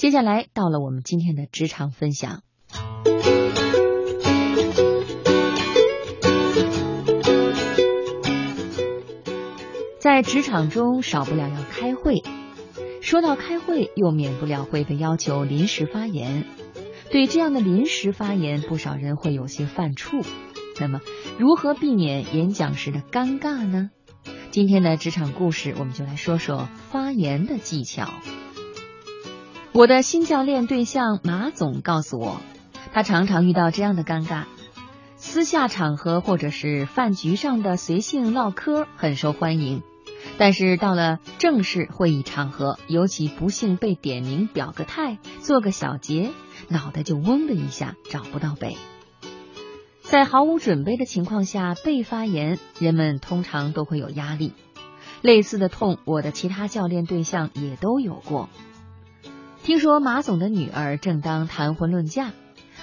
[0.00, 2.40] 接下来到了我们今天的职场分享。
[10.00, 12.22] 在职场中，少不了要开会。
[13.02, 16.46] 说到开会，又免不了会被要求临时发言。
[17.10, 20.24] 对这样的临时发言，不少人会有些犯怵。
[20.80, 21.02] 那么，
[21.38, 23.90] 如何避免演讲时的尴尬呢？
[24.50, 28.08] 今天的职场故事，我们就来说说发言的技巧。
[29.72, 32.40] 我的新教练对象马总告诉我，
[32.92, 34.44] 他常常遇到这样的尴尬：
[35.16, 39.82] 私下场合或者是饭局上的随性唠嗑很受欢迎。
[40.38, 46.30] 但是到了正式会议场合，尤其不幸被点名表个态、做个小结，
[46.68, 48.76] 脑袋就嗡的一下找不到北。
[50.02, 54.52] 在毫无准备的情况下被发言，人们通常都会有压力。
[55.22, 58.48] 类似的痛，我的其他教练对象也都有过。
[59.62, 62.32] 听说马总的女儿正当谈婚论嫁，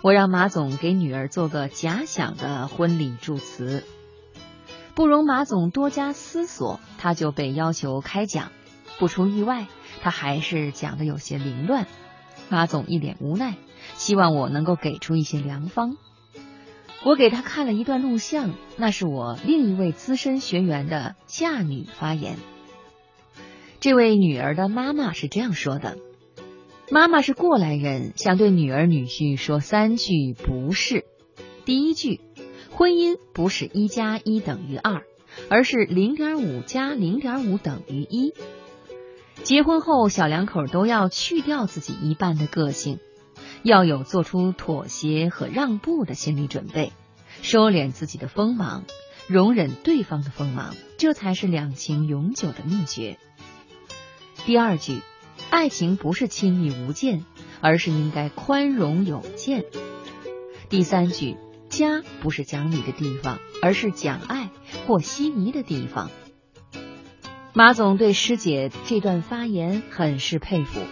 [0.00, 3.84] 我让马总给女儿做个假想的婚礼祝词。
[4.94, 8.50] 不容马总多加思索，他就被要求开讲。
[8.98, 9.66] 不出意外，
[10.00, 11.86] 他还是讲的有些凌乱。
[12.48, 13.56] 马总一脸无奈，
[13.94, 15.96] 希望我能够给出一些良方。
[17.04, 22.36] 我给他看了一段录像，那是我另一位资深学员的嫁女发言。
[23.80, 25.96] 这位女儿的妈妈是这样说的
[26.92, 31.06] ：“妈妈是过来人，想对女儿女婿说三句不是。
[31.64, 32.20] 第一句。”
[32.74, 35.02] 婚姻不是一加一等于二，
[35.50, 38.32] 而是零点五加零点五等于一。
[39.42, 42.98] 结婚后，小两口都要去掉自己一半的个性，
[43.62, 46.92] 要有做出妥协和让步的心理准备，
[47.42, 48.84] 收敛自己的锋芒，
[49.28, 53.18] 容忍对方的锋芒，这才是两情永久的秘诀。
[54.46, 55.02] 第二句，
[55.52, 57.26] 爱情不是亲密无间，
[57.60, 59.64] 而是应该宽容有间。
[60.70, 61.36] 第三句。
[61.68, 64.50] 家不是讲理的地方，而是讲爱
[64.86, 66.10] 或稀泥的地方。
[67.54, 70.82] 马总对师姐这段发言很是佩服。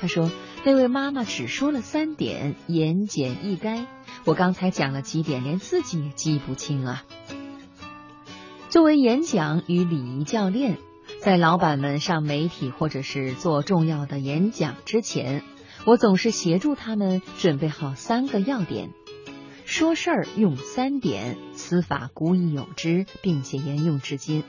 [0.00, 0.32] 他说
[0.66, 3.86] ：“那位妈妈只说了三点，言简意赅。
[4.24, 7.04] 我刚才讲了几点，连自己也记不清啊。”
[8.68, 10.76] 作为演讲与礼仪教练，
[11.26, 15.42] 在老板们上媒体或者是做重要的演讲之前，
[15.84, 18.90] 我总是协助他们准备好三个要点。
[19.64, 24.44] 说事儿用三点，此法古已有之，并且沿用至今。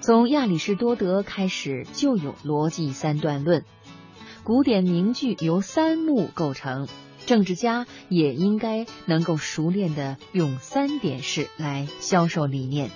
[0.00, 3.64] 从亚里士多德开始就有逻辑三段论，
[4.42, 6.88] 古典名句由三幕构成，
[7.26, 12.90] 政治家也应该能够熟练的用三点式来销售理念。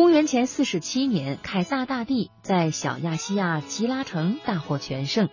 [0.00, 5.28] 公元前四十七年，凯撒大帝在小亚细亚吉拉城大获全胜，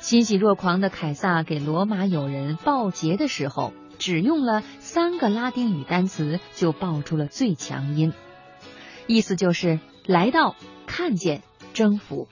[0.00, 3.74] 欣喜若狂的凯撒给罗马友人报捷的时候。
[3.98, 8.14] 只用了三个拉丁语单词就报出了最强音，
[9.06, 10.56] 意思就是来到、
[10.86, 11.42] 看见、
[11.74, 12.26] 征服。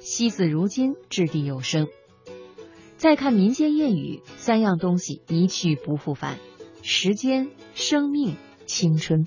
[0.00, 1.86] 惜字如金，掷地有声。
[2.96, 6.40] 再看民间谚语，三样东西一去不复返：
[6.82, 8.34] 时间、生命、
[8.66, 9.24] 青春。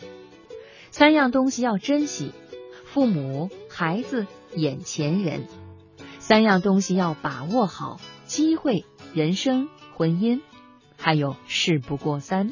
[0.99, 2.33] 三样东西要珍惜：
[2.83, 5.47] 父母、孩子、眼前人。
[6.19, 8.83] 三样东西要把握好：机会、
[9.13, 10.41] 人生、婚姻。
[10.97, 12.51] 还有事不过三。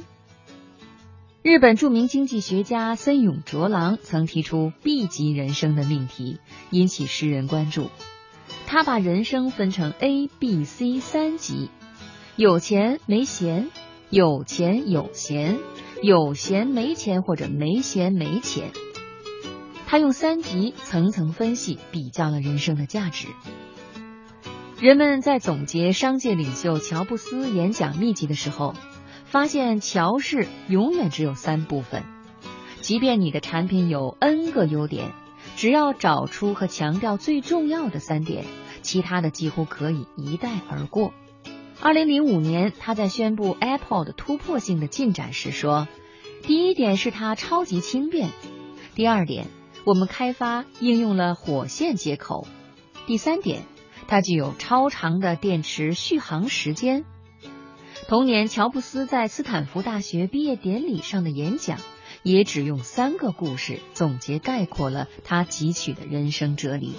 [1.41, 7.89] 日本著名经济学家森永卓郎曾提出 B 级人生的命题，引起世人关注。
[8.65, 11.69] 他把人生分成 A、B、C 三级：
[12.37, 13.69] 有钱没闲，
[14.09, 15.57] 有钱有闲，
[16.01, 18.71] 有闲没钱或者没闲没钱。
[19.87, 23.27] 他用三级层层分析，比较了人生的价值。
[24.79, 28.75] 人们在总结商界领袖乔布斯演讲秘籍的时候，
[29.25, 32.03] 发现乔氏永远只有三部分。
[32.81, 35.13] 即便你的产品有 N 个优点，
[35.55, 38.45] 只要找出和强调最重要的三点，
[38.83, 41.11] 其他的几乎可以一带而过。
[41.79, 45.87] 二零零五年，他在宣布 Apple 的突破性的进展时说
[46.41, 48.29] ：“第一点是它超级轻便；
[48.95, 49.47] 第二点，
[49.85, 52.47] 我们开发应用了火线接口；
[53.05, 53.63] 第三点。”
[54.09, 57.03] 它具有超长的电池续航时间。
[58.07, 61.77] 同年，乔布斯在斯坦福大学毕业典礼上的演讲，
[62.23, 66.93] 也只用三个故事总结概括了他汲取的人生哲理。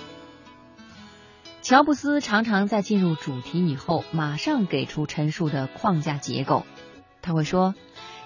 [1.60, 6.64] 乔布斯常常在进入主题以后，马上给出陈述的框架结构。
[7.20, 7.74] 他会说：“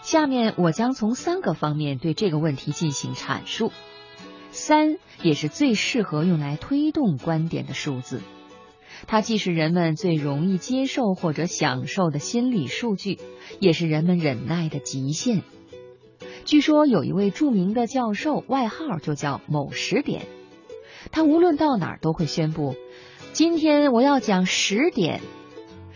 [0.02, 3.73] 下面我将从三个方面对这个问题进行阐述。
[4.50, 8.20] 三也是最适合用来推动观点的数字。”
[9.08, 13.19] 它既是人们最容易接受或者享受的心理数据，
[13.58, 15.43] 也是人们忍耐的极限。
[16.44, 20.26] 据说有一位著名的教授，外号就叫“某十点”，
[21.11, 22.76] 他无论到哪儿都会宣布
[23.32, 25.20] ：“今天我要讲十点。”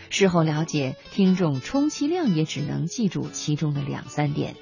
[0.09, 4.55] 事后了解，听众充其量也只能记住其中的两三点。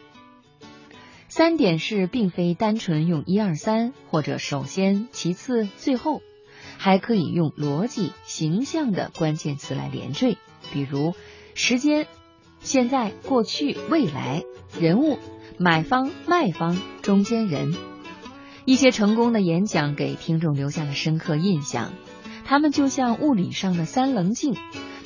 [1.29, 6.21] 三点式并非单纯用一二三或者首先、其次、最后，
[6.77, 10.37] 还可以用逻辑、形象的关键词来连缀，
[10.73, 11.13] 比如
[11.53, 12.07] 时间、
[12.59, 14.43] 现在、过去、未来、
[14.79, 15.19] 人物、
[15.57, 17.75] 买方、卖方、中间人。
[18.65, 21.93] 一些成功的演讲给听众留下了深刻印象，
[22.45, 24.55] 它们就像物理上的三棱镜。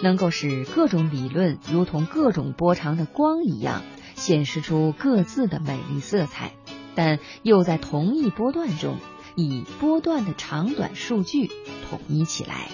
[0.02, 3.82] 能够使各种理论如同各种波长的光一样，
[4.16, 6.54] 显示出各自的美丽色彩，
[6.96, 8.96] 但又在同一波段中
[9.36, 11.52] 以波段的长短数据
[11.90, 12.70] 统一起来。